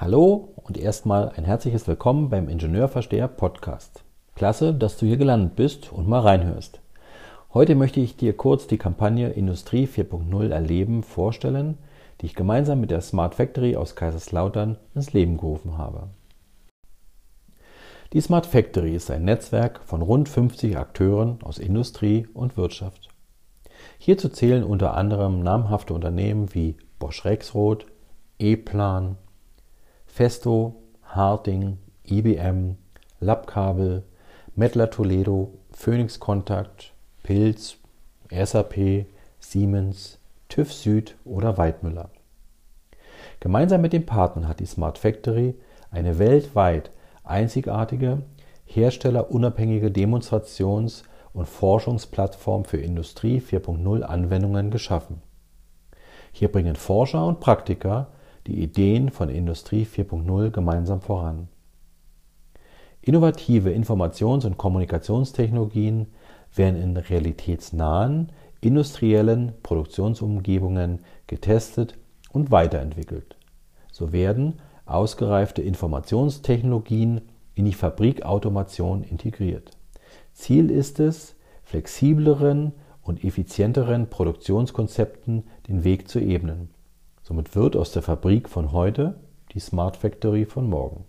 Hallo 0.00 0.54
und 0.56 0.78
erstmal 0.78 1.28
ein 1.36 1.44
herzliches 1.44 1.86
Willkommen 1.86 2.30
beim 2.30 2.48
Ingenieurversteher 2.48 3.28
Podcast. 3.28 4.02
Klasse, 4.34 4.72
dass 4.72 4.96
du 4.96 5.04
hier 5.04 5.18
gelandet 5.18 5.56
bist 5.56 5.92
und 5.92 6.08
mal 6.08 6.20
reinhörst. 6.20 6.80
Heute 7.52 7.74
möchte 7.74 8.00
ich 8.00 8.16
dir 8.16 8.34
kurz 8.34 8.66
die 8.66 8.78
Kampagne 8.78 9.28
Industrie 9.28 9.86
4.0 9.86 10.48
erleben 10.48 11.02
vorstellen, 11.02 11.76
die 12.18 12.26
ich 12.26 12.34
gemeinsam 12.34 12.80
mit 12.80 12.90
der 12.90 13.02
Smart 13.02 13.34
Factory 13.34 13.76
aus 13.76 13.94
Kaiserslautern 13.94 14.78
ins 14.94 15.12
Leben 15.12 15.36
gerufen 15.36 15.76
habe. 15.76 16.08
Die 18.14 18.22
Smart 18.22 18.46
Factory 18.46 18.94
ist 18.94 19.10
ein 19.10 19.26
Netzwerk 19.26 19.82
von 19.84 20.00
rund 20.00 20.30
50 20.30 20.78
Akteuren 20.78 21.42
aus 21.42 21.58
Industrie 21.58 22.26
und 22.32 22.56
Wirtschaft. 22.56 23.10
Hierzu 23.98 24.30
zählen 24.30 24.64
unter 24.64 24.94
anderem 24.94 25.42
namhafte 25.42 25.92
Unternehmen 25.92 26.54
wie 26.54 26.78
Bosch 26.98 27.26
Rexroth, 27.26 27.84
E-Plan, 28.38 29.18
Festo, 30.12 30.74
Harting, 31.04 31.78
IBM, 32.04 32.76
Labkabel, 33.20 34.02
Mettler 34.56 34.90
Toledo, 34.90 35.54
Phoenix 35.72 36.18
Contact, 36.18 36.92
Pilz, 37.22 37.76
SAP, 38.30 39.06
Siemens, 39.38 40.18
TÜV 40.48 40.72
Süd 40.72 41.16
oder 41.24 41.56
Weidmüller. 41.56 42.10
Gemeinsam 43.38 43.80
mit 43.80 43.92
den 43.92 44.04
Partnern 44.04 44.48
hat 44.48 44.60
die 44.60 44.66
Smart 44.66 44.98
Factory 44.98 45.54
eine 45.92 46.18
weltweit 46.18 46.90
einzigartige, 47.22 48.22
herstellerunabhängige 48.66 49.90
Demonstrations- 49.90 51.04
und 51.32 51.48
Forschungsplattform 51.48 52.64
für 52.64 52.78
Industrie 52.78 53.40
4.0 53.40 54.02
Anwendungen 54.02 54.70
geschaffen. 54.72 55.22
Hier 56.32 56.50
bringen 56.50 56.76
Forscher 56.76 57.24
und 57.24 57.40
Praktiker 57.40 58.08
die 58.50 58.62
Ideen 58.62 59.10
von 59.10 59.28
Industrie 59.28 59.84
4.0 59.84 60.50
gemeinsam 60.50 61.00
voran. 61.00 61.46
Innovative 63.00 63.70
Informations- 63.70 64.44
und 64.44 64.58
Kommunikationstechnologien 64.58 66.08
werden 66.54 66.82
in 66.82 66.96
realitätsnahen 66.96 68.32
industriellen 68.60 69.52
Produktionsumgebungen 69.62 70.98
getestet 71.28 71.96
und 72.32 72.50
weiterentwickelt. 72.50 73.36
So 73.92 74.12
werden 74.12 74.54
ausgereifte 74.84 75.62
Informationstechnologien 75.62 77.20
in 77.54 77.64
die 77.64 77.72
Fabrikautomation 77.72 79.04
integriert. 79.04 79.70
Ziel 80.32 80.70
ist 80.70 80.98
es, 80.98 81.36
flexibleren 81.62 82.72
und 83.02 83.22
effizienteren 83.24 84.10
Produktionskonzepten 84.10 85.44
den 85.68 85.84
Weg 85.84 86.08
zu 86.08 86.18
ebnen. 86.18 86.70
Somit 87.30 87.54
wird 87.54 87.76
aus 87.76 87.92
der 87.92 88.02
Fabrik 88.02 88.48
von 88.48 88.72
heute 88.72 89.14
die 89.52 89.60
Smart 89.60 89.96
Factory 89.96 90.46
von 90.46 90.68
morgen. 90.68 91.04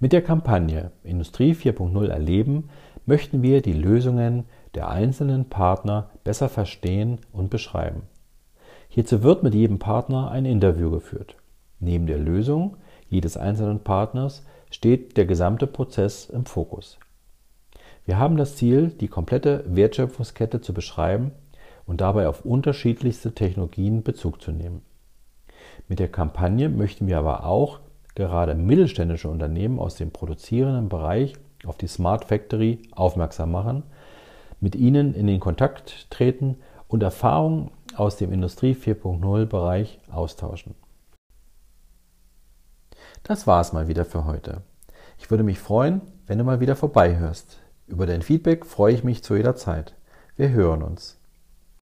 Mit 0.00 0.12
der 0.12 0.20
Kampagne 0.20 0.90
Industrie 1.04 1.52
4.0 1.52 2.08
erleben 2.08 2.70
möchten 3.06 3.40
wir 3.40 3.62
die 3.62 3.72
Lösungen 3.72 4.46
der 4.74 4.88
einzelnen 4.88 5.48
Partner 5.48 6.10
besser 6.24 6.48
verstehen 6.48 7.20
und 7.30 7.50
beschreiben. 7.50 8.02
Hierzu 8.88 9.22
wird 9.22 9.44
mit 9.44 9.54
jedem 9.54 9.78
Partner 9.78 10.32
ein 10.32 10.44
Interview 10.44 10.90
geführt. 10.90 11.36
Neben 11.78 12.08
der 12.08 12.18
Lösung 12.18 12.78
jedes 13.08 13.36
einzelnen 13.36 13.84
Partners 13.84 14.44
steht 14.72 15.16
der 15.16 15.26
gesamte 15.26 15.68
Prozess 15.68 16.28
im 16.28 16.46
Fokus. 16.46 16.98
Wir 18.06 18.18
haben 18.18 18.36
das 18.36 18.56
Ziel, 18.56 18.88
die 18.88 19.06
komplette 19.06 19.62
Wertschöpfungskette 19.68 20.60
zu 20.60 20.74
beschreiben 20.74 21.30
und 21.86 22.00
dabei 22.00 22.28
auf 22.28 22.44
unterschiedlichste 22.44 23.34
Technologien 23.34 24.02
Bezug 24.02 24.40
zu 24.40 24.52
nehmen. 24.52 24.82
Mit 25.88 25.98
der 25.98 26.08
Kampagne 26.08 26.68
möchten 26.68 27.06
wir 27.06 27.18
aber 27.18 27.44
auch 27.44 27.80
gerade 28.14 28.54
mittelständische 28.54 29.28
Unternehmen 29.28 29.78
aus 29.78 29.96
dem 29.96 30.10
produzierenden 30.10 30.88
Bereich 30.88 31.34
auf 31.64 31.76
die 31.76 31.86
Smart 31.86 32.26
Factory 32.26 32.82
aufmerksam 32.92 33.52
machen, 33.52 33.84
mit 34.60 34.74
ihnen 34.74 35.14
in 35.14 35.26
den 35.26 35.40
Kontakt 35.40 36.10
treten 36.10 36.56
und 36.88 37.02
Erfahrungen 37.02 37.70
aus 37.96 38.16
dem 38.16 38.32
Industrie 38.32 38.74
4.0 38.74 39.46
Bereich 39.46 40.00
austauschen. 40.10 40.74
Das 43.22 43.46
war 43.46 43.60
es 43.60 43.72
mal 43.72 43.88
wieder 43.88 44.04
für 44.04 44.24
heute. 44.24 44.62
Ich 45.18 45.30
würde 45.30 45.44
mich 45.44 45.58
freuen, 45.58 46.00
wenn 46.26 46.38
du 46.38 46.44
mal 46.44 46.60
wieder 46.60 46.76
vorbeihörst. 46.76 47.60
Über 47.86 48.06
dein 48.06 48.22
Feedback 48.22 48.66
freue 48.66 48.94
ich 48.94 49.04
mich 49.04 49.22
zu 49.22 49.36
jeder 49.36 49.54
Zeit. 49.54 49.94
Wir 50.36 50.50
hören 50.50 50.82
uns. 50.82 51.21